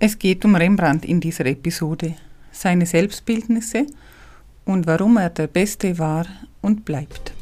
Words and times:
Es 0.00 0.16
geht 0.16 0.44
um 0.44 0.54
Rembrandt 0.54 1.04
in 1.04 1.18
dieser 1.18 1.44
Episode, 1.46 2.14
seine 2.52 2.86
Selbstbildnisse 2.86 3.84
und 4.64 4.86
warum 4.86 5.16
er 5.16 5.28
der 5.28 5.48
Beste 5.48 5.98
war 5.98 6.24
und 6.62 6.84
bleibt. 6.84 7.32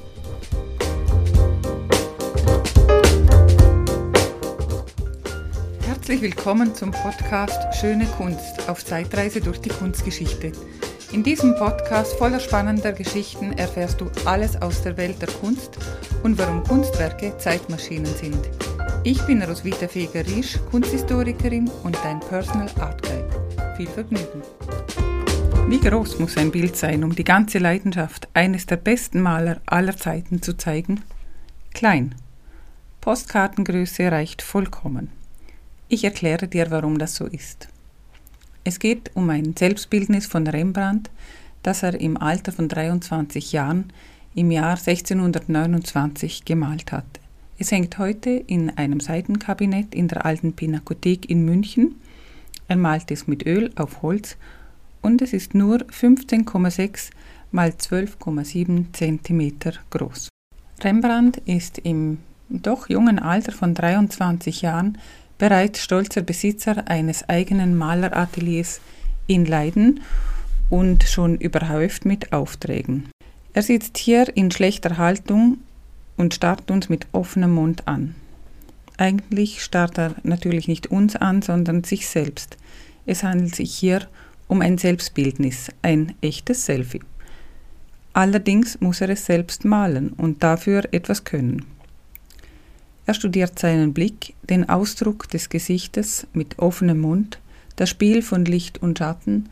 Herzlich 5.86 6.22
willkommen 6.22 6.74
zum 6.74 6.92
Podcast 6.92 7.78
Schöne 7.78 8.06
Kunst 8.16 8.66
auf 8.70 8.82
Zeitreise 8.82 9.42
durch 9.42 9.60
die 9.60 9.68
Kunstgeschichte. 9.68 10.52
In 11.12 11.22
diesem 11.22 11.56
Podcast 11.56 12.14
voller 12.14 12.40
spannender 12.40 12.92
Geschichten 12.92 13.52
erfährst 13.52 14.00
du 14.00 14.06
alles 14.24 14.60
aus 14.62 14.82
der 14.82 14.96
Welt 14.96 15.20
der 15.20 15.28
Kunst 15.28 15.76
und 16.22 16.38
warum 16.38 16.64
Kunstwerke 16.64 17.36
Zeitmaschinen 17.36 18.06
sind. 18.06 18.48
Ich 19.06 19.22
bin 19.22 19.40
Roswitha 19.40 19.86
Feger-Riesch, 19.86 20.58
Kunsthistorikerin 20.68 21.70
und 21.84 21.96
dein 22.02 22.18
Personal 22.18 22.68
Art 22.80 23.00
Guide. 23.04 23.76
Viel 23.76 23.86
Vergnügen! 23.86 24.42
Wie 25.68 25.78
groß 25.78 26.18
muss 26.18 26.36
ein 26.36 26.50
Bild 26.50 26.76
sein, 26.76 27.04
um 27.04 27.14
die 27.14 27.22
ganze 27.22 27.58
Leidenschaft 27.58 28.26
eines 28.34 28.66
der 28.66 28.78
besten 28.78 29.20
Maler 29.20 29.60
aller 29.64 29.96
Zeiten 29.96 30.42
zu 30.42 30.56
zeigen? 30.56 31.04
Klein. 31.72 32.16
Postkartengröße 33.00 34.10
reicht 34.10 34.42
vollkommen. 34.42 35.12
Ich 35.88 36.02
erkläre 36.02 36.48
dir, 36.48 36.72
warum 36.72 36.98
das 36.98 37.14
so 37.14 37.26
ist. 37.26 37.68
Es 38.64 38.80
geht 38.80 39.12
um 39.14 39.30
ein 39.30 39.54
Selbstbildnis 39.56 40.26
von 40.26 40.48
Rembrandt, 40.48 41.10
das 41.62 41.84
er 41.84 41.94
im 42.00 42.16
Alter 42.16 42.50
von 42.50 42.68
23 42.68 43.52
Jahren 43.52 43.92
im 44.34 44.50
Jahr 44.50 44.76
1629 44.76 46.44
gemalt 46.44 46.90
hat. 46.90 47.20
Es 47.58 47.72
hängt 47.72 47.96
heute 47.96 48.30
in 48.30 48.76
einem 48.76 49.00
Seitenkabinett 49.00 49.94
in 49.94 50.08
der 50.08 50.26
alten 50.26 50.52
Pinakothek 50.52 51.30
in 51.30 51.44
München. 51.46 51.94
Er 52.68 52.76
malt 52.76 53.10
es 53.10 53.26
mit 53.26 53.46
Öl 53.46 53.70
auf 53.76 54.02
Holz 54.02 54.36
und 55.00 55.22
es 55.22 55.32
ist 55.32 55.54
nur 55.54 55.78
15,6 55.78 57.10
mal 57.52 57.70
12,7 57.70 58.92
cm 58.92 59.78
groß. 59.88 60.28
Rembrandt 60.82 61.38
ist 61.46 61.78
im 61.78 62.18
doch 62.50 62.90
jungen 62.90 63.18
Alter 63.18 63.52
von 63.52 63.72
23 63.72 64.60
Jahren 64.60 64.98
bereits 65.38 65.82
stolzer 65.82 66.22
Besitzer 66.22 66.88
eines 66.88 67.26
eigenen 67.28 67.74
Malerateliers 67.74 68.80
in 69.26 69.46
Leiden 69.46 70.00
und 70.68 71.04
schon 71.04 71.36
überhäuft 71.36 72.04
mit 72.04 72.32
Aufträgen. 72.34 73.08
Er 73.54 73.62
sitzt 73.62 73.96
hier 73.96 74.36
in 74.36 74.50
schlechter 74.50 74.98
Haltung 74.98 75.58
und 76.16 76.34
starrt 76.34 76.70
uns 76.70 76.88
mit 76.88 77.06
offenem 77.12 77.54
Mund 77.54 77.86
an. 77.86 78.14
Eigentlich 78.96 79.62
starrt 79.62 79.98
er 79.98 80.14
natürlich 80.22 80.68
nicht 80.68 80.86
uns 80.86 81.16
an, 81.16 81.42
sondern 81.42 81.84
sich 81.84 82.08
selbst. 82.08 82.56
Es 83.04 83.22
handelt 83.22 83.54
sich 83.54 83.74
hier 83.74 84.08
um 84.48 84.60
ein 84.62 84.78
Selbstbildnis, 84.78 85.68
ein 85.82 86.14
echtes 86.22 86.64
Selfie. 86.64 87.02
Allerdings 88.12 88.80
muss 88.80 89.02
er 89.02 89.10
es 89.10 89.26
selbst 89.26 89.64
malen 89.64 90.10
und 90.10 90.42
dafür 90.42 90.88
etwas 90.92 91.24
können. 91.24 91.66
Er 93.04 93.14
studiert 93.14 93.58
seinen 93.58 93.92
Blick, 93.92 94.34
den 94.42 94.68
Ausdruck 94.68 95.28
des 95.28 95.48
Gesichtes 95.48 96.26
mit 96.32 96.58
offenem 96.58 97.00
Mund, 97.00 97.38
das 97.76 97.90
Spiel 97.90 98.22
von 98.22 98.44
Licht 98.44 98.82
und 98.82 98.98
Schatten 98.98 99.48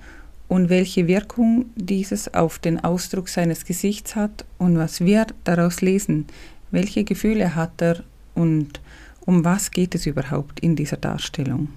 und 0.49 0.71
welche 0.71 1.07
Wirkung 1.07 1.67
dieses 1.77 2.33
auf 2.33 2.59
den 2.59 2.83
Ausdruck 2.83 3.29
seines 3.29 3.65
Gesichts 3.65 4.17
hat 4.17 4.45
und 4.59 4.79
was 4.79 5.05
wir 5.05 5.27
daraus 5.45 5.83
lesen, 5.83 6.27
welche 6.75 7.05
Gefühle 7.05 7.55
hat 7.55 7.81
er 7.81 8.03
und 8.35 8.81
um 9.27 9.45
was 9.45 9.71
geht 9.71 9.95
es 9.95 10.07
überhaupt 10.07 10.61
in 10.61 10.77
dieser 10.77 10.97
Darstellung? 10.97 11.69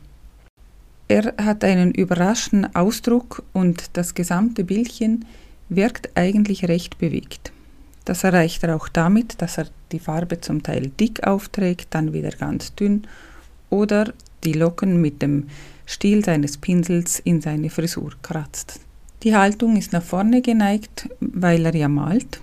Er 1.07 1.33
hat 1.37 1.63
einen 1.63 1.93
überraschenden 1.93 2.75
Ausdruck 2.75 3.43
und 3.53 3.91
das 3.93 4.13
gesamte 4.13 4.65
Bildchen 4.65 5.25
wirkt 5.69 6.09
eigentlich 6.15 6.67
recht 6.67 6.97
bewegt. 6.97 7.53
Das 8.03 8.23
erreicht 8.23 8.63
er 8.63 8.75
auch 8.75 8.89
damit, 8.89 9.41
dass 9.41 9.57
er 9.57 9.67
die 9.91 9.99
Farbe 9.99 10.41
zum 10.41 10.63
Teil 10.63 10.91
dick 10.99 11.25
aufträgt, 11.25 11.87
dann 11.91 12.11
wieder 12.11 12.31
ganz 12.31 12.75
dünn 12.75 13.07
oder 13.69 14.13
die 14.43 14.53
Locken 14.53 14.99
mit 14.99 15.21
dem 15.21 15.47
Stiel 15.85 16.23
seines 16.23 16.57
Pinsels 16.57 17.19
in 17.19 17.41
seine 17.41 17.69
Frisur 17.69 18.11
kratzt. 18.21 18.81
Die 19.23 19.35
Haltung 19.35 19.77
ist 19.77 19.93
nach 19.93 20.03
vorne 20.03 20.41
geneigt, 20.41 21.09
weil 21.19 21.65
er 21.65 21.75
ja 21.75 21.87
malt 21.87 22.41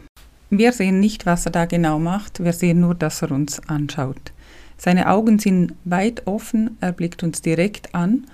wir 0.58 0.72
sehen 0.72 1.00
nicht, 1.00 1.26
was 1.26 1.46
er 1.46 1.52
da 1.52 1.64
genau 1.64 1.98
macht, 1.98 2.42
wir 2.42 2.52
sehen 2.52 2.80
nur, 2.80 2.94
dass 2.94 3.22
er 3.22 3.30
uns 3.30 3.60
anschaut. 3.68 4.32
Seine 4.76 5.08
Augen 5.08 5.38
sind 5.38 5.74
weit 5.84 6.26
offen, 6.26 6.76
er 6.80 6.92
blickt 6.92 7.22
uns 7.22 7.42
direkt 7.42 7.94
an 7.94 8.26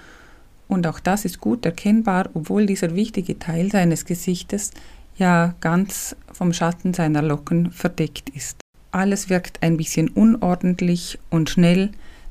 und 0.69 0.87
auch 0.87 1.01
das 1.01 1.25
ist 1.25 1.41
gut 1.41 1.65
erkennbar, 1.65 2.31
obwohl 2.35 2.67
dieser 2.67 2.95
wichtige 2.95 3.39
Teil 3.39 3.71
seines 3.71 4.05
Gesichtes 4.05 4.71
ja 5.17 5.55
ganz 5.61 6.17
vom 6.33 6.53
Schatten 6.53 6.95
seiner 6.95 7.23
Locken 7.23 7.71
verdeckt 7.73 8.31
ist. 8.31 8.59
Alles 8.93 9.29
wirkt 9.29 9.63
ein 9.63 9.77
bisschen 9.77 10.09
unordentlich 10.09 11.19
und 11.29 11.51
schnell, 11.51 11.91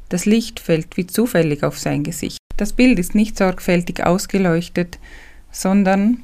das 0.09 0.25
Licht 0.25 0.59
fällt 0.59 0.97
wie 0.97 1.06
zufällig 1.06 1.63
auf 1.63 1.77
sein 1.77 2.03
Gesicht. 2.03 2.39
Das 2.57 2.73
Bild 2.73 3.00
ist 3.00 3.16
nicht 3.16 3.38
sorgfältig 3.38 4.06
ausgeleuchtet, 4.06 5.00
sondern 5.51 6.23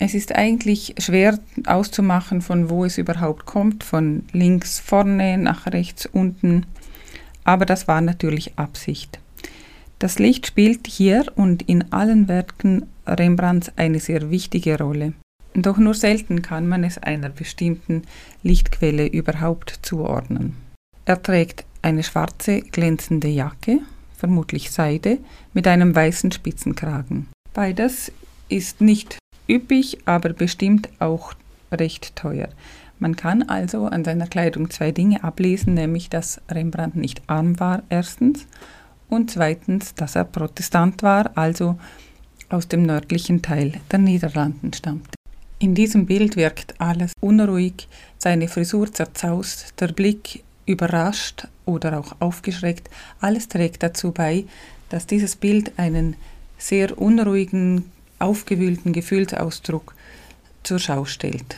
es 0.00 0.14
ist 0.14 0.34
eigentlich 0.34 0.94
schwer 0.98 1.38
auszumachen, 1.66 2.40
von 2.40 2.70
wo 2.70 2.86
es 2.86 2.96
überhaupt 2.96 3.44
kommt, 3.44 3.84
von 3.84 4.24
links 4.32 4.80
vorne 4.80 5.36
nach 5.36 5.66
rechts 5.66 6.06
unten, 6.06 6.64
aber 7.44 7.66
das 7.66 7.86
war 7.86 8.00
natürlich 8.00 8.58
Absicht. 8.58 9.20
Das 9.98 10.18
Licht 10.18 10.46
spielt 10.46 10.86
hier 10.86 11.26
und 11.36 11.62
in 11.68 11.92
allen 11.92 12.28
Werken 12.28 12.86
Rembrandts 13.06 13.72
eine 13.76 14.00
sehr 14.00 14.30
wichtige 14.30 14.78
Rolle. 14.78 15.12
Doch 15.52 15.76
nur 15.76 15.94
selten 15.94 16.40
kann 16.40 16.66
man 16.66 16.82
es 16.82 16.96
einer 16.96 17.28
bestimmten 17.28 18.02
Lichtquelle 18.42 19.06
überhaupt 19.06 19.80
zuordnen. 19.82 20.56
Er 21.04 21.22
trägt 21.22 21.66
eine 21.82 22.02
schwarze 22.04 22.62
glänzende 22.62 23.28
Jacke, 23.28 23.80
vermutlich 24.16 24.70
Seide, 24.70 25.18
mit 25.52 25.66
einem 25.66 25.94
weißen 25.94 26.32
Spitzenkragen. 26.32 27.28
Beides 27.52 28.10
ist 28.48 28.80
nicht 28.80 29.19
üppig, 29.50 29.98
aber 30.06 30.32
bestimmt 30.32 30.88
auch 31.00 31.34
recht 31.72 32.16
teuer. 32.16 32.48
Man 33.00 33.16
kann 33.16 33.42
also 33.42 33.86
an 33.86 34.04
seiner 34.04 34.26
Kleidung 34.26 34.70
zwei 34.70 34.92
Dinge 34.92 35.24
ablesen, 35.24 35.74
nämlich 35.74 36.10
dass 36.10 36.40
Rembrandt 36.50 36.96
nicht 36.96 37.22
arm 37.26 37.58
war, 37.58 37.82
erstens, 37.88 38.46
und 39.08 39.30
zweitens, 39.30 39.94
dass 39.94 40.14
er 40.14 40.24
Protestant 40.24 41.02
war, 41.02 41.36
also 41.36 41.78
aus 42.48 42.68
dem 42.68 42.82
nördlichen 42.82 43.42
Teil 43.42 43.72
der 43.90 43.98
Niederlanden 43.98 44.72
stammte. 44.72 45.10
In 45.58 45.74
diesem 45.74 46.06
Bild 46.06 46.36
wirkt 46.36 46.80
alles 46.80 47.12
unruhig, 47.20 47.88
seine 48.18 48.48
Frisur 48.48 48.92
zerzaust, 48.92 49.74
der 49.80 49.88
Blick 49.88 50.42
überrascht 50.66 51.48
oder 51.66 51.98
auch 51.98 52.16
aufgeschreckt. 52.20 52.88
Alles 53.20 53.48
trägt 53.48 53.82
dazu 53.82 54.12
bei, 54.12 54.44
dass 54.88 55.06
dieses 55.06 55.36
Bild 55.36 55.72
einen 55.76 56.16
sehr 56.58 56.98
unruhigen 56.98 57.90
aufgewühlten 58.20 58.92
Gefühlsausdruck 58.92 59.94
zur 60.62 60.78
Schau 60.78 61.04
stellt. 61.04 61.56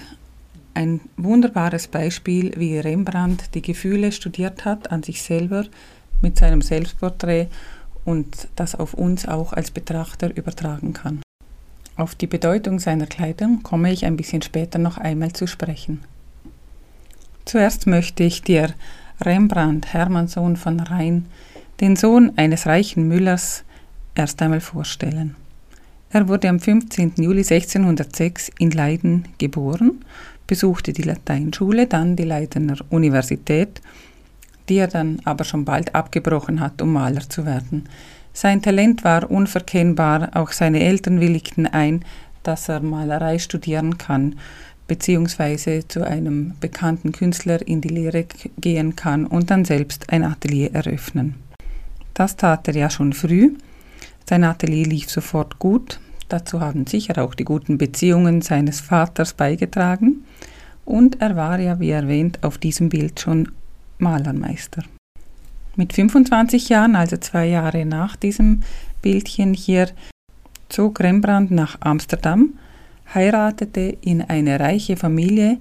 Ein 0.74 1.00
wunderbares 1.16 1.88
Beispiel, 1.88 2.52
wie 2.56 2.78
Rembrandt 2.78 3.54
die 3.54 3.62
Gefühle 3.62 4.10
studiert 4.10 4.64
hat 4.64 4.90
an 4.90 5.02
sich 5.02 5.22
selber 5.22 5.66
mit 6.22 6.38
seinem 6.38 6.62
Selbstporträt 6.62 7.48
und 8.04 8.48
das 8.56 8.74
auf 8.74 8.94
uns 8.94 9.28
auch 9.28 9.52
als 9.52 9.70
Betrachter 9.70 10.34
übertragen 10.34 10.94
kann. 10.94 11.20
Auf 11.96 12.14
die 12.14 12.26
Bedeutung 12.26 12.78
seiner 12.78 13.06
Kleidung 13.06 13.62
komme 13.62 13.92
ich 13.92 14.06
ein 14.06 14.16
bisschen 14.16 14.40
später 14.40 14.78
noch 14.78 14.96
einmal 14.96 15.32
zu 15.32 15.46
sprechen. 15.46 16.02
Zuerst 17.44 17.86
möchte 17.86 18.22
ich 18.22 18.42
dir 18.42 18.72
Rembrandt, 19.20 19.92
Hermannssohn 19.92 20.56
von 20.56 20.80
Rhein, 20.80 21.26
den 21.80 21.96
Sohn 21.96 22.32
eines 22.36 22.66
reichen 22.66 23.08
Müllers, 23.08 23.64
erst 24.14 24.40
einmal 24.40 24.60
vorstellen. 24.60 25.36
Er 26.14 26.28
wurde 26.28 26.50
am 26.50 26.60
15. 26.60 27.14
Juli 27.16 27.38
1606 27.38 28.50
in 28.58 28.70
Leiden 28.70 29.28
geboren, 29.38 30.04
besuchte 30.46 30.92
die 30.92 31.02
Lateinschule, 31.02 31.86
dann 31.86 32.16
die 32.16 32.24
Leidener 32.24 32.76
Universität, 32.90 33.80
die 34.68 34.76
er 34.76 34.88
dann 34.88 35.22
aber 35.24 35.44
schon 35.44 35.64
bald 35.64 35.94
abgebrochen 35.94 36.60
hat, 36.60 36.82
um 36.82 36.92
Maler 36.92 37.26
zu 37.26 37.46
werden. 37.46 37.88
Sein 38.34 38.60
Talent 38.60 39.04
war 39.04 39.30
unverkennbar, 39.30 40.30
auch 40.34 40.52
seine 40.52 40.80
Eltern 40.80 41.18
willigten 41.18 41.66
ein, 41.66 42.04
dass 42.42 42.68
er 42.68 42.80
Malerei 42.80 43.38
studieren 43.38 43.96
kann, 43.96 44.36
beziehungsweise 44.86 45.88
zu 45.88 46.06
einem 46.06 46.52
bekannten 46.60 47.12
Künstler 47.12 47.66
in 47.66 47.80
die 47.80 47.88
Lehre 47.88 48.26
gehen 48.58 48.96
kann 48.96 49.26
und 49.26 49.50
dann 49.50 49.64
selbst 49.64 50.12
ein 50.12 50.24
Atelier 50.24 50.74
eröffnen. 50.74 51.36
Das 52.12 52.36
tat 52.36 52.68
er 52.68 52.74
ja 52.74 52.90
schon 52.90 53.14
früh. 53.14 53.54
Sein 54.28 54.44
Atelier 54.44 54.86
lief 54.86 55.10
sofort 55.10 55.58
gut. 55.58 56.00
Dazu 56.28 56.60
haben 56.60 56.86
sicher 56.86 57.22
auch 57.22 57.34
die 57.34 57.44
guten 57.44 57.78
Beziehungen 57.78 58.42
seines 58.42 58.80
Vaters 58.80 59.34
beigetragen. 59.34 60.24
Und 60.84 61.20
er 61.20 61.36
war 61.36 61.60
ja, 61.60 61.78
wie 61.80 61.90
erwähnt, 61.90 62.38
auf 62.42 62.58
diesem 62.58 62.88
Bild 62.88 63.20
schon 63.20 63.50
Malermeister. 63.98 64.82
Mit 65.76 65.92
25 65.92 66.68
Jahren, 66.68 66.96
also 66.96 67.16
zwei 67.16 67.46
Jahre 67.46 67.84
nach 67.84 68.16
diesem 68.16 68.62
Bildchen 69.00 69.54
hier, 69.54 69.88
zog 70.68 71.00
Rembrandt 71.00 71.50
nach 71.50 71.76
Amsterdam, 71.80 72.54
heiratete 73.14 73.96
in 74.00 74.22
eine 74.22 74.58
reiche 74.58 74.96
Familie, 74.96 75.58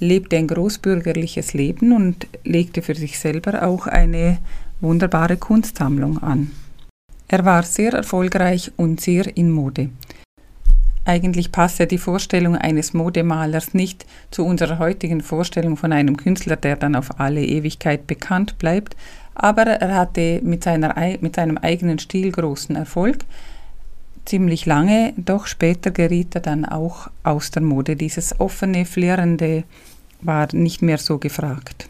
lebte 0.00 0.36
ein 0.36 0.48
großbürgerliches 0.48 1.54
Leben 1.54 1.92
und 1.92 2.26
legte 2.44 2.82
für 2.82 2.94
sich 2.94 3.18
selber 3.18 3.62
auch 3.66 3.86
eine 3.86 4.38
wunderbare 4.80 5.36
Kunstsammlung 5.36 6.22
an. 6.22 6.50
Er 7.28 7.44
war 7.44 7.62
sehr 7.62 7.92
erfolgreich 7.92 8.72
und 8.76 9.00
sehr 9.00 9.36
in 9.36 9.50
Mode. 9.50 9.90
Eigentlich 11.06 11.52
passt 11.52 11.90
die 11.90 11.98
Vorstellung 11.98 12.56
eines 12.56 12.94
Modemalers 12.94 13.74
nicht 13.74 14.06
zu 14.30 14.44
unserer 14.46 14.78
heutigen 14.78 15.20
Vorstellung 15.20 15.76
von 15.76 15.92
einem 15.92 16.16
Künstler, 16.16 16.56
der 16.56 16.76
dann 16.76 16.96
auf 16.96 17.20
alle 17.20 17.44
Ewigkeit 17.44 18.06
bekannt 18.06 18.58
bleibt, 18.58 18.96
aber 19.34 19.64
er 19.64 19.94
hatte 19.94 20.40
mit, 20.42 20.64
seiner, 20.64 20.94
mit 21.20 21.36
seinem 21.36 21.58
eigenen 21.58 21.98
Stil 21.98 22.30
großen 22.30 22.76
Erfolg, 22.76 23.18
ziemlich 24.24 24.64
lange, 24.64 25.12
doch 25.16 25.46
später 25.46 25.90
geriet 25.90 26.34
er 26.34 26.40
dann 26.40 26.64
auch 26.64 27.10
aus 27.22 27.50
der 27.50 27.62
Mode. 27.62 27.96
Dieses 27.96 28.40
offene, 28.40 28.86
flirrende 28.86 29.64
war 30.22 30.48
nicht 30.52 30.80
mehr 30.80 30.98
so 30.98 31.18
gefragt. 31.18 31.88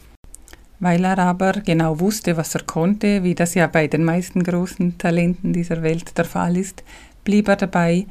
Weil 0.81 1.05
er 1.05 1.19
aber 1.19 1.53
genau 1.53 2.01
wusste, 2.01 2.37
was 2.37 2.55
er 2.55 2.63
konnte, 2.65 3.23
wie 3.23 3.35
das 3.35 3.55
ja 3.55 3.67
bei 3.67 3.87
den 3.87 4.05
meisten 4.05 4.43
großen 4.43 4.99
Talenten 4.99 5.53
dieser 5.53 5.83
Welt 5.83 6.17
der 6.19 6.25
Fall 6.25 6.57
ist, 6.57 6.83
blieb 7.23 7.49
er 7.49 7.57
dabei 7.57 8.07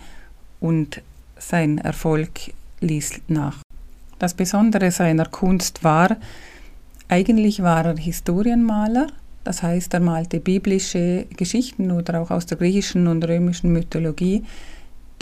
und 0.60 1.01
sein 1.38 1.77
Erfolg 1.77 2.54
ließ 2.80 3.21
nach. 3.27 3.57
Das 4.19 4.33
Besondere 4.33 4.92
seiner 4.92 5.25
Kunst 5.25 5.83
war, 5.83 6.15
eigentlich 7.10 7.62
war 7.62 7.86
er 7.86 7.98
Historienmaler, 7.98 9.07
das 9.44 9.62
heißt, 9.62 9.94
er 9.94 10.00
malte 10.00 10.39
biblische 10.39 11.25
Geschichten 11.36 11.92
oder 11.92 12.21
auch 12.21 12.31
aus 12.31 12.45
der 12.45 12.57
griechischen 12.57 13.07
und 13.07 13.27
römischen 13.27 13.74
Mythologie, 13.74 14.44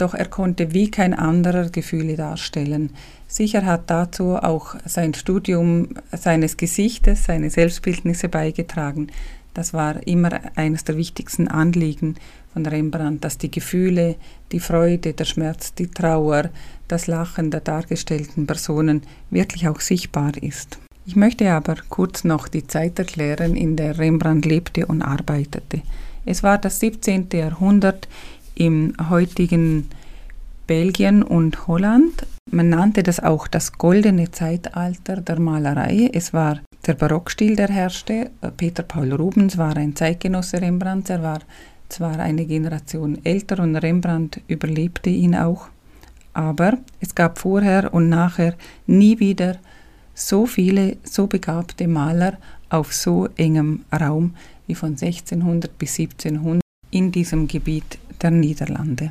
doch 0.02 0.14
er 0.14 0.26
konnte 0.26 0.74
wie 0.74 0.90
kein 0.90 1.14
anderer 1.14 1.70
Gefühle 1.70 2.16
darstellen. 2.16 2.90
Sicher 3.28 3.64
hat 3.64 3.88
dazu 3.88 4.36
auch 4.36 4.74
sein 4.84 5.14
Studium 5.14 5.90
seines 6.10 6.56
Gesichtes, 6.56 7.24
seine 7.24 7.50
Selbstbildnisse 7.50 8.28
beigetragen. 8.28 9.06
Das 9.54 9.72
war 9.72 10.06
immer 10.06 10.40
eines 10.56 10.84
der 10.84 10.96
wichtigsten 10.96 11.46
Anliegen 11.46 12.16
von 12.52 12.66
Rembrandt, 12.66 13.22
dass 13.24 13.38
die 13.38 13.50
Gefühle, 13.50 14.16
die 14.50 14.60
Freude, 14.60 15.12
der 15.12 15.24
Schmerz, 15.24 15.72
die 15.74 15.86
Trauer, 15.86 16.50
das 16.88 17.06
Lachen 17.06 17.50
der 17.50 17.60
dargestellten 17.60 18.46
Personen 18.46 19.02
wirklich 19.30 19.68
auch 19.68 19.80
sichtbar 19.80 20.32
ist. 20.42 20.78
Ich 21.06 21.16
möchte 21.16 21.50
aber 21.50 21.76
kurz 21.88 22.24
noch 22.24 22.48
die 22.48 22.66
Zeit 22.66 22.98
erklären, 22.98 23.54
in 23.56 23.76
der 23.76 23.98
Rembrandt 23.98 24.46
lebte 24.46 24.86
und 24.86 25.02
arbeitete. 25.02 25.82
Es 26.24 26.42
war 26.42 26.58
das 26.58 26.80
17. 26.80 27.28
Jahrhundert 27.32 28.08
im 28.54 28.94
heutigen 29.08 29.88
Belgien 30.66 31.22
und 31.22 31.66
Holland. 31.66 32.26
Man 32.50 32.68
nannte 32.68 33.02
das 33.02 33.20
auch 33.20 33.48
das 33.48 33.72
goldene 33.72 34.30
Zeitalter 34.30 35.16
der 35.20 35.40
Malerei. 35.40 36.10
Es 36.12 36.32
war 36.32 36.60
der 36.86 36.94
Barockstil, 36.94 37.56
der 37.56 37.68
herrschte. 37.68 38.30
Peter 38.56 38.82
Paul 38.82 39.12
Rubens 39.12 39.58
war 39.58 39.76
ein 39.76 39.96
Zeitgenosse 39.96 40.60
Rembrandts. 40.60 41.10
Er 41.10 41.22
war 41.22 41.40
zwar 41.88 42.18
eine 42.18 42.46
Generation 42.46 43.18
älter 43.24 43.62
und 43.62 43.76
Rembrandt 43.76 44.40
überlebte 44.48 45.10
ihn 45.10 45.34
auch, 45.34 45.68
aber 46.32 46.78
es 47.00 47.14
gab 47.14 47.38
vorher 47.38 47.92
und 47.92 48.08
nachher 48.08 48.54
nie 48.86 49.18
wieder 49.20 49.58
so 50.14 50.46
viele, 50.46 50.96
so 51.04 51.26
begabte 51.26 51.86
Maler 51.86 52.38
auf 52.70 52.92
so 52.92 53.28
engem 53.36 53.84
Raum 53.92 54.34
wie 54.66 54.74
von 54.74 54.90
1600 54.90 55.76
bis 55.78 55.98
1700 55.98 56.62
in 56.90 57.12
diesem 57.12 57.48
Gebiet 57.48 57.98
der 58.22 58.30
Niederlande. 58.30 59.10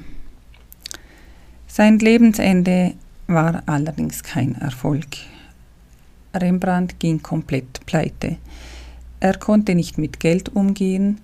Sein 1.67 1.99
Lebensende 1.99 2.93
war 3.27 3.63
allerdings 3.65 4.23
kein 4.23 4.55
Erfolg. 4.55 5.07
Rembrandt 6.33 6.99
ging 6.99 7.21
komplett 7.21 7.85
pleite. 7.85 8.37
Er 9.19 9.37
konnte 9.37 9.75
nicht 9.75 9.97
mit 9.97 10.19
Geld 10.19 10.49
umgehen, 10.55 11.19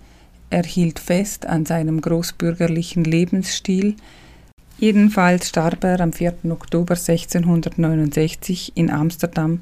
er 0.50 0.64
hielt 0.64 1.00
fest 1.00 1.46
an 1.46 1.66
seinem 1.66 2.00
großbürgerlichen 2.00 3.04
Lebensstil. 3.04 3.96
Jedenfalls 4.80 5.50
starb 5.50 5.84
er 5.84 6.00
am 6.00 6.14
4. 6.14 6.36
Oktober 6.50 6.94
1669 6.94 8.74
in 8.76 8.90
Amsterdam 8.90 9.60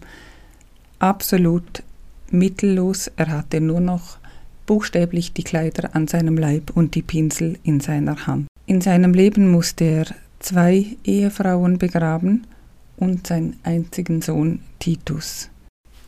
absolut 1.00 1.81
mittellos. 2.30 3.10
Er 3.16 3.30
hatte 3.30 3.62
nur 3.62 3.80
noch 3.80 4.18
buchstäblich 4.66 5.34
die 5.34 5.44
Kleider 5.44 5.96
an 5.96 6.08
seinem 6.08 6.38
Leib 6.38 6.72
und 6.76 6.96
die 6.96 7.02
Pinsel 7.02 7.58
in 7.64 7.80
seiner 7.80 8.28
Hand. 8.28 8.48
In 8.66 8.82
seinem 8.82 9.14
Leben 9.14 9.52
musste 9.52 9.86
er 9.86 10.06
zwei 10.40 10.86
Ehefrauen 11.04 11.78
begraben 11.78 12.48
und 12.98 13.28
seinen 13.28 13.60
einzigen 13.64 14.22
Sohn 14.22 14.60
Titus. 14.80 15.50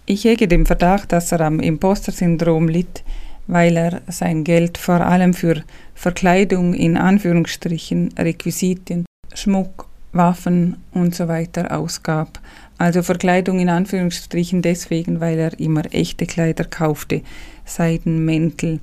Ich 0.06 0.24
hege 0.24 0.48
den 0.48 0.66
Verdacht, 0.66 1.12
dass 1.12 1.32
er 1.32 1.42
am 1.42 1.60
Imposter-Syndrom 1.60 2.68
litt, 2.68 3.04
weil 3.48 3.78
er 3.78 4.02
sein 4.08 4.44
Geld 4.44 4.78
vor 4.78 5.02
allem 5.02 5.34
für 5.34 5.64
Verkleidung 5.96 6.74
in 6.74 6.98
Anführungsstrichen, 6.98 8.14
Requisiten, 8.18 9.06
Schmuck, 9.34 9.88
Waffen 10.14 10.78
und 10.94 11.14
so 11.14 11.26
ausgab. 11.26 12.40
Also 12.78 13.02
Verkleidung 13.02 13.60
in 13.60 13.70
Anführungsstrichen 13.70 14.62
deswegen, 14.62 15.20
weil 15.20 15.40
er 15.40 15.60
immer 15.60 15.84
echte 15.92 16.26
Kleider 16.26 16.64
kaufte, 16.64 17.22
Seidenmäntel, 17.66 18.80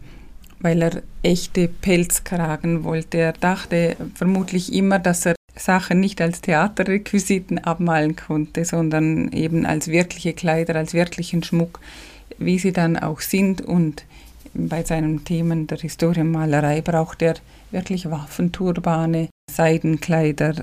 weil 0.59 0.83
er 0.83 1.03
echte 1.23 1.69
Pelzkragen 1.69 2.83
wollte. 2.85 3.19
Er 3.19 3.33
dachte 3.33 3.97
vermutlich 4.15 4.73
immer, 4.73 4.99
dass 4.99 5.27
er 5.27 5.37
Sachen 5.57 6.01
nicht 6.01 6.21
als 6.21 6.41
Theaterrequisiten 6.41 7.59
abmalen 7.59 8.17
konnte, 8.17 8.65
sondern 8.65 9.31
eben 9.31 9.65
als 9.65 9.87
wirkliche 9.87 10.33
Kleider, 10.33 10.75
als 10.75 10.95
wirklichen 10.95 11.45
Schmuck, 11.45 11.79
wie 12.39 12.59
sie 12.59 12.73
dann 12.73 12.97
auch 12.97 13.21
sind. 13.21 13.63
Und 13.63 14.05
bei 14.53 14.83
seinen 14.83 15.25
Themen 15.25 15.69
der 15.69 15.79
Historienmalerei 15.79 16.81
braucht 16.81 17.23
er 17.23 17.35
wirklich 17.71 18.11
Waffenturbane, 18.11 19.29
Seidenkleider, 19.51 20.55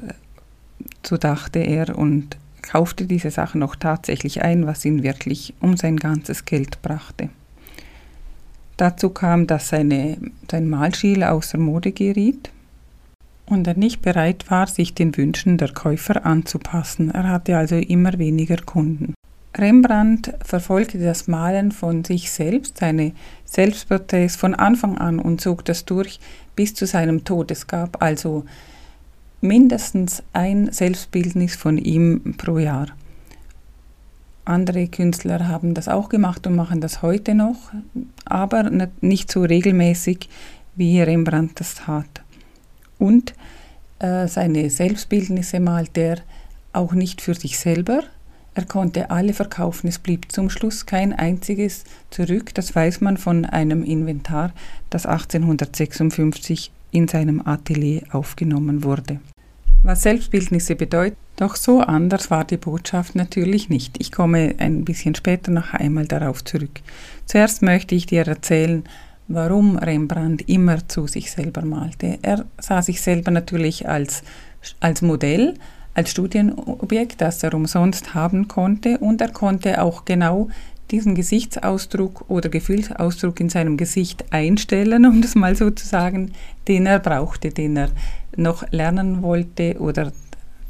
so 1.03 1.15
dachte 1.15 1.59
er 1.59 1.97
und 1.97 2.37
kaufte 2.61 3.05
diese 3.05 3.31
Sachen 3.31 3.63
auch 3.63 3.75
tatsächlich 3.75 4.43
ein, 4.43 4.65
was 4.65 4.85
ihn 4.85 5.03
wirklich 5.03 5.53
um 5.59 5.77
sein 5.77 5.97
ganzes 5.97 6.45
Geld 6.45 6.81
brachte. 6.81 7.29
Dazu 8.77 9.09
kam, 9.09 9.47
dass 9.47 9.69
seine, 9.69 10.17
sein 10.49 10.69
Malstil 10.69 11.23
außer 11.23 11.57
Mode 11.57 11.91
geriet 11.91 12.51
und 13.45 13.67
er 13.67 13.77
nicht 13.77 14.01
bereit 14.01 14.49
war, 14.49 14.67
sich 14.67 14.95
den 14.95 15.15
Wünschen 15.17 15.57
der 15.57 15.73
Käufer 15.73 16.25
anzupassen. 16.25 17.11
Er 17.11 17.27
hatte 17.27 17.57
also 17.57 17.75
immer 17.75 18.17
weniger 18.17 18.57
Kunden. 18.57 19.13
Rembrandt 19.55 20.33
verfolgte 20.43 20.97
das 20.97 21.27
Malen 21.27 21.71
von 21.71 22.05
sich 22.05 22.31
selbst, 22.31 22.77
seine 22.77 23.11
Selbstporträts 23.43 24.37
von 24.37 24.55
Anfang 24.55 24.97
an 24.97 25.19
und 25.19 25.41
zog 25.41 25.65
das 25.65 25.83
durch 25.83 26.19
bis 26.55 26.73
zu 26.73 26.85
seinem 26.85 27.25
Tod. 27.25 27.51
Es 27.51 27.67
gab 27.67 28.01
also 28.01 28.45
mindestens 29.41 30.23
ein 30.33 30.71
Selbstbildnis 30.71 31.55
von 31.55 31.77
ihm 31.77 32.35
pro 32.37 32.57
Jahr. 32.57 32.87
Andere 34.45 34.87
Künstler 34.87 35.47
haben 35.47 35.73
das 35.73 35.87
auch 35.87 36.09
gemacht 36.09 36.47
und 36.47 36.55
machen 36.55 36.81
das 36.81 37.01
heute 37.01 37.35
noch, 37.35 37.71
aber 38.25 38.69
nicht 39.01 39.31
so 39.31 39.43
regelmäßig, 39.43 40.29
wie 40.75 41.01
Rembrandt 41.01 41.59
das 41.59 41.75
tat. 41.75 42.23
Und 42.97 43.33
äh, 43.99 44.27
seine 44.27 44.69
Selbstbildnisse 44.69 45.59
malt 45.59 45.97
er 45.97 46.17
auch 46.73 46.93
nicht 46.93 47.21
für 47.21 47.35
sich 47.35 47.59
selber, 47.59 48.03
er 48.53 48.65
konnte 48.65 49.11
alle 49.11 49.33
verkaufen, 49.33 49.87
es 49.87 49.97
blieb 49.97 50.29
zum 50.31 50.49
Schluss 50.49 50.85
kein 50.85 51.13
einziges 51.13 51.85
zurück, 52.09 52.53
das 52.53 52.75
weiß 52.75 52.99
man 52.99 53.15
von 53.15 53.45
einem 53.45 53.83
Inventar, 53.83 54.51
das 54.89 55.05
1856 55.05 56.71
in 56.91 57.07
seinem 57.07 57.45
Atelier 57.47 58.03
aufgenommen 58.11 58.83
wurde. 58.83 59.21
Was 59.83 60.03
Selbstbildnisse 60.03 60.75
bedeuten, 60.75 61.17
doch 61.37 61.55
so 61.55 61.79
anders 61.79 62.29
war 62.29 62.45
die 62.45 62.57
Botschaft 62.57 63.15
natürlich 63.15 63.69
nicht. 63.69 63.95
Ich 63.99 64.11
komme 64.11 64.53
ein 64.59 64.85
bisschen 64.85 65.15
später 65.15 65.49
noch 65.49 65.73
einmal 65.73 66.05
darauf 66.05 66.43
zurück. 66.43 66.81
Zuerst 67.25 67.63
möchte 67.63 67.95
ich 67.95 68.05
dir 68.05 68.27
erzählen, 68.27 68.83
warum 69.27 69.77
Rembrandt 69.77 70.47
immer 70.47 70.87
zu 70.87 71.07
sich 71.07 71.31
selber 71.31 71.65
malte. 71.65 72.19
Er 72.21 72.45
sah 72.59 72.83
sich 72.83 73.01
selber 73.01 73.31
natürlich 73.31 73.89
als, 73.89 74.21
als 74.81 75.01
Modell, 75.01 75.55
als 75.95 76.11
Studienobjekt, 76.11 77.19
das 77.19 77.41
er 77.41 77.55
umsonst 77.55 78.13
haben 78.13 78.47
konnte 78.47 78.99
und 78.99 79.19
er 79.19 79.29
konnte 79.29 79.81
auch 79.81 80.05
genau 80.05 80.49
diesen 80.91 81.15
Gesichtsausdruck 81.15 82.25
oder 82.29 82.49
Gefühlsausdruck 82.49 83.39
in 83.39 83.49
seinem 83.49 83.77
Gesicht 83.77 84.25
einstellen, 84.31 85.05
um 85.05 85.21
das 85.21 85.35
mal 85.35 85.55
so 85.55 85.71
zu 85.71 85.87
sagen, 85.87 86.33
den 86.67 86.85
er 86.85 86.99
brauchte, 86.99 87.49
den 87.49 87.77
er 87.77 87.89
noch 88.35 88.63
lernen 88.71 89.21
wollte 89.21 89.75
oder 89.79 90.11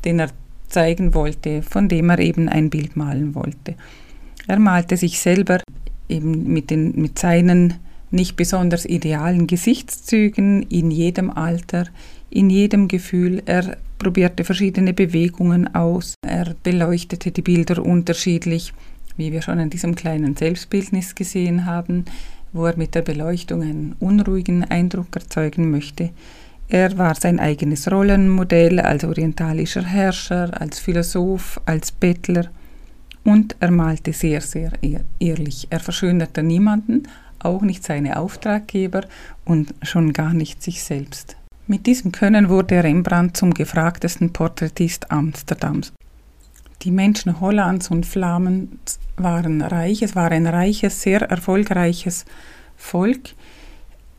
den 0.05 0.19
er 0.19 0.29
zeigen 0.67 1.13
wollte, 1.13 1.61
von 1.61 1.89
dem 1.89 2.09
er 2.09 2.19
eben 2.19 2.49
ein 2.49 2.69
Bild 2.69 2.95
malen 2.95 3.35
wollte. 3.35 3.75
Er 4.47 4.59
malte 4.59 4.97
sich 4.97 5.19
selber 5.19 5.59
eben 6.09 6.51
mit, 6.51 6.69
den, 6.69 6.93
mit 6.99 7.19
seinen 7.19 7.75
nicht 8.09 8.35
besonders 8.35 8.85
idealen 8.85 9.47
Gesichtszügen, 9.47 10.63
in 10.63 10.91
jedem 10.91 11.29
Alter, 11.29 11.85
in 12.29 12.49
jedem 12.49 12.87
Gefühl. 12.87 13.41
Er 13.45 13.77
probierte 13.99 14.43
verschiedene 14.43 14.93
Bewegungen 14.93 15.73
aus, 15.73 16.15
er 16.21 16.55
beleuchtete 16.63 17.31
die 17.31 17.41
Bilder 17.41 17.83
unterschiedlich, 17.83 18.73
wie 19.17 19.31
wir 19.31 19.41
schon 19.41 19.59
in 19.59 19.69
diesem 19.69 19.95
kleinen 19.95 20.35
Selbstbildnis 20.35 21.15
gesehen 21.15 21.65
haben, 21.65 22.05
wo 22.53 22.65
er 22.65 22.77
mit 22.77 22.95
der 22.95 23.01
Beleuchtung 23.01 23.61
einen 23.61 23.95
unruhigen 23.99 24.63
Eindruck 24.65 25.15
erzeugen 25.15 25.71
möchte. 25.71 26.09
Er 26.73 26.97
war 26.97 27.15
sein 27.15 27.41
eigenes 27.41 27.91
Rollenmodell 27.91 28.79
als 28.79 29.03
orientalischer 29.03 29.83
Herrscher, 29.83 30.49
als 30.57 30.79
Philosoph, 30.79 31.59
als 31.65 31.91
Bettler 31.91 32.45
und 33.25 33.57
er 33.59 33.71
malte 33.71 34.13
sehr, 34.13 34.39
sehr 34.39 34.71
ehrlich. 35.19 35.67
Er 35.69 35.81
verschönerte 35.81 36.43
niemanden, 36.43 37.09
auch 37.39 37.61
nicht 37.61 37.83
seine 37.83 38.17
Auftraggeber 38.17 39.01
und 39.43 39.73
schon 39.81 40.13
gar 40.13 40.33
nicht 40.33 40.63
sich 40.63 40.81
selbst. 40.81 41.35
Mit 41.67 41.87
diesem 41.87 42.13
Können 42.13 42.47
wurde 42.47 42.81
Rembrandt 42.81 43.35
zum 43.35 43.53
gefragtesten 43.53 44.31
Porträtist 44.31 45.11
Amsterdams. 45.11 45.91
Die 46.83 46.91
Menschen 46.91 47.41
Hollands 47.41 47.91
und 47.91 48.05
Flamens 48.05 48.97
waren 49.17 49.61
reich, 49.61 50.03
es 50.03 50.15
war 50.15 50.31
ein 50.31 50.47
reiches, 50.47 51.01
sehr 51.01 51.21
erfolgreiches 51.23 52.23
Volk 52.77 53.31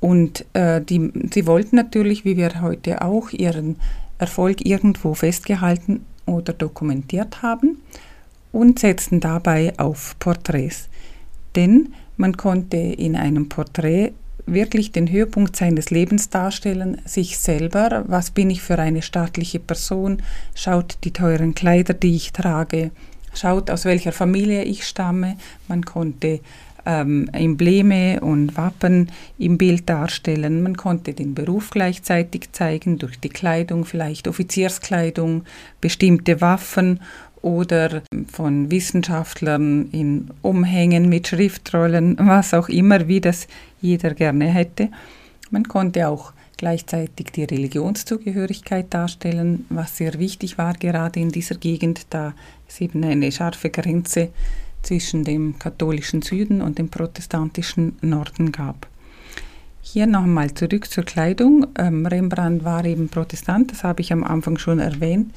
und 0.02 0.44
äh, 0.52 0.80
die, 0.80 1.12
sie 1.32 1.46
wollten 1.46 1.76
natürlich, 1.76 2.24
wie 2.24 2.36
wir 2.36 2.60
heute 2.60 3.02
auch, 3.02 3.30
ihren 3.30 3.76
Erfolg 4.18 4.66
irgendwo 4.66 5.14
festgehalten 5.14 6.04
oder 6.26 6.52
dokumentiert 6.52 7.42
haben 7.42 7.78
und 8.50 8.80
setzten 8.80 9.20
dabei 9.20 9.72
auf 9.78 10.16
Porträts. 10.18 10.88
Denn 11.54 11.94
man 12.16 12.36
konnte 12.36 12.78
in 12.78 13.14
einem 13.14 13.48
Porträt 13.48 14.12
wirklich 14.44 14.90
den 14.90 15.08
Höhepunkt 15.08 15.54
seines 15.54 15.90
Lebens 15.90 16.30
darstellen, 16.30 17.00
sich 17.04 17.38
selber, 17.38 18.02
was 18.08 18.32
bin 18.32 18.50
ich 18.50 18.60
für 18.60 18.80
eine 18.80 19.02
staatliche 19.02 19.60
Person, 19.60 20.20
schaut 20.56 20.98
die 21.04 21.12
teuren 21.12 21.54
Kleider, 21.54 21.94
die 21.94 22.16
ich 22.16 22.32
trage, 22.32 22.90
schaut 23.34 23.70
aus 23.70 23.84
welcher 23.84 24.10
Familie 24.10 24.64
ich 24.64 24.84
stamme, 24.84 25.36
man 25.68 25.84
konnte 25.84 26.40
ähm, 26.86 27.28
Embleme 27.32 28.20
und 28.20 28.56
Wappen 28.56 29.10
im 29.38 29.58
Bild 29.58 29.88
darstellen, 29.88 30.62
man 30.62 30.76
konnte 30.76 31.14
den 31.14 31.34
Beruf 31.34 31.70
gleichzeitig 31.70 32.52
zeigen, 32.52 32.98
durch 32.98 33.18
die 33.18 33.28
Kleidung, 33.28 33.84
vielleicht 33.84 34.28
Offizierskleidung, 34.28 35.44
bestimmte 35.80 36.40
Waffen 36.40 37.00
oder 37.42 38.02
von 38.30 38.70
Wissenschaftlern 38.70 39.90
in 39.90 40.30
Umhängen 40.42 41.08
mit 41.08 41.28
Schriftrollen, 41.28 42.16
was 42.20 42.54
auch 42.54 42.68
immer, 42.68 43.08
wie 43.08 43.20
das 43.20 43.48
jeder 43.80 44.14
gerne 44.14 44.46
hätte. 44.46 44.88
Man 45.50 45.64
konnte 45.64 46.08
auch 46.08 46.32
gleichzeitig 46.56 47.32
die 47.32 47.42
Religionszugehörigkeit 47.42 48.86
darstellen, 48.94 49.66
was 49.68 49.96
sehr 49.96 50.18
wichtig 50.20 50.58
war, 50.58 50.74
gerade 50.74 51.18
in 51.18 51.30
dieser 51.30 51.56
Gegend, 51.56 52.06
da 52.10 52.34
es 52.68 52.80
eben 52.80 53.02
eine 53.02 53.32
scharfe 53.32 53.68
Grenze 53.68 54.28
zwischen 54.82 55.24
dem 55.24 55.58
katholischen 55.58 56.22
Süden 56.22 56.62
und 56.62 56.78
dem 56.78 56.88
protestantischen 56.88 57.96
Norden 58.00 58.52
gab. 58.52 58.86
Hier 59.80 60.06
nochmal 60.06 60.54
zurück 60.54 60.90
zur 60.90 61.04
Kleidung. 61.04 61.66
Ähm, 61.76 62.06
Rembrandt 62.06 62.64
war 62.64 62.84
eben 62.84 63.08
Protestant, 63.08 63.72
das 63.72 63.84
habe 63.84 64.00
ich 64.00 64.12
am 64.12 64.24
Anfang 64.24 64.58
schon 64.58 64.78
erwähnt 64.78 65.32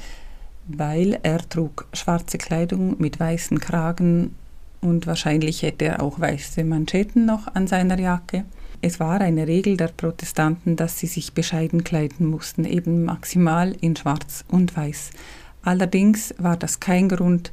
weil 0.67 1.19
er 1.23 1.47
trug 1.47 1.87
schwarze 1.93 2.37
Kleidung 2.37 2.95
mit 2.99 3.19
weißen 3.19 3.59
Kragen 3.59 4.35
und 4.81 5.07
wahrscheinlich 5.07 5.61
hätte 5.61 5.85
er 5.85 6.01
auch 6.01 6.19
weiße 6.19 6.63
Manschetten 6.63 7.25
noch 7.25 7.53
an 7.53 7.67
seiner 7.67 7.99
Jacke. 7.99 8.45
Es 8.81 8.99
war 8.99 9.21
eine 9.21 9.47
Regel 9.47 9.77
der 9.77 9.87
Protestanten, 9.87 10.75
dass 10.75 10.99
sie 10.99 11.07
sich 11.07 11.33
bescheiden 11.33 11.83
kleiden 11.83 12.27
mussten, 12.27 12.65
eben 12.65 13.03
maximal 13.03 13.75
in 13.81 13.95
Schwarz 13.95 14.43
und 14.47 14.75
Weiß. 14.75 15.11
Allerdings 15.63 16.35
war 16.37 16.57
das 16.57 16.79
kein 16.79 17.09
Grund, 17.09 17.51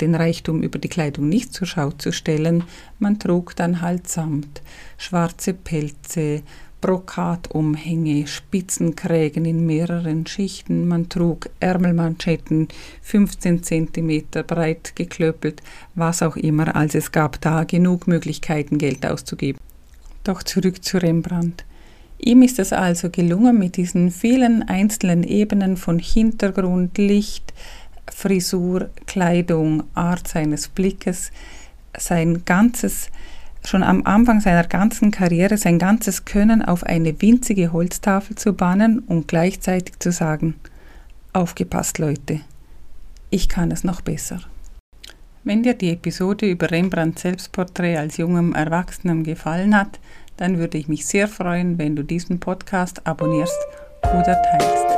den 0.00 0.14
Reichtum 0.14 0.62
über 0.62 0.78
die 0.78 0.88
Kleidung 0.88 1.28
nicht 1.28 1.52
zur 1.52 1.66
Schau 1.66 1.90
zu 1.90 2.12
stellen. 2.12 2.64
Man 2.98 3.18
trug 3.18 3.54
dann 3.56 3.82
halt 3.82 4.08
Samt, 4.08 4.62
schwarze 4.96 5.52
Pelze, 5.52 6.42
Brokatumhänge, 6.80 8.26
Spitzenkrägen 8.26 9.44
in 9.44 9.66
mehreren 9.66 10.26
Schichten. 10.26 10.86
Man 10.86 11.08
trug 11.08 11.48
Ärmelmanschetten 11.58 12.68
15 13.02 13.62
cm 13.62 14.22
breit 14.46 14.94
geklöppelt, 14.94 15.62
was 15.94 16.22
auch 16.22 16.36
immer, 16.36 16.76
als 16.76 16.94
es 16.94 17.12
gab 17.12 17.40
da 17.40 17.64
genug 17.64 18.06
Möglichkeiten, 18.06 18.78
Geld 18.78 19.04
auszugeben. 19.06 19.58
Doch 20.22 20.42
zurück 20.42 20.84
zu 20.84 20.98
Rembrandt. 20.98 21.64
Ihm 22.18 22.42
ist 22.42 22.58
es 22.58 22.72
also 22.72 23.10
gelungen, 23.10 23.58
mit 23.58 23.76
diesen 23.76 24.10
vielen 24.10 24.62
einzelnen 24.62 25.22
Ebenen 25.22 25.76
von 25.76 25.98
Hintergrund, 25.98 26.98
Licht, 26.98 27.52
Frisur, 28.12 28.90
Kleidung, 29.06 29.84
Art 29.94 30.28
seines 30.28 30.68
Blickes, 30.68 31.30
sein 31.96 32.44
ganzes 32.44 33.10
schon 33.66 33.82
am 33.82 34.04
Anfang 34.04 34.40
seiner 34.40 34.64
ganzen 34.64 35.10
Karriere 35.10 35.56
sein 35.56 35.78
ganzes 35.78 36.24
Können 36.24 36.62
auf 36.62 36.84
eine 36.84 37.20
winzige 37.20 37.72
Holztafel 37.72 38.36
zu 38.36 38.52
bannen 38.52 39.00
und 39.00 39.28
gleichzeitig 39.28 39.98
zu 39.98 40.12
sagen, 40.12 40.54
aufgepasst 41.32 41.98
Leute, 41.98 42.40
ich 43.30 43.48
kann 43.48 43.70
es 43.70 43.84
noch 43.84 44.00
besser. 44.00 44.40
Wenn 45.44 45.62
dir 45.62 45.74
die 45.74 45.90
Episode 45.90 46.50
über 46.50 46.70
Rembrandts 46.70 47.22
Selbstporträt 47.22 47.98
als 47.98 48.16
jungem 48.16 48.54
Erwachsenem 48.54 49.22
gefallen 49.22 49.76
hat, 49.76 50.00
dann 50.36 50.58
würde 50.58 50.78
ich 50.78 50.88
mich 50.88 51.06
sehr 51.06 51.28
freuen, 51.28 51.78
wenn 51.78 51.96
du 51.96 52.02
diesen 52.02 52.40
Podcast 52.40 53.06
abonnierst 53.06 53.58
oder 54.02 54.42
teilst. 54.42 54.95